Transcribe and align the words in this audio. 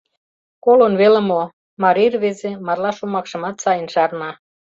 Колын 0.63 0.93
веле 1.01 1.21
мо— 1.29 1.41
марий 1.83 2.11
рвезе 2.13 2.51
марла 2.65 2.91
шомакшымат 2.97 3.55
сайын 3.63 3.87
шарна: 3.93 4.31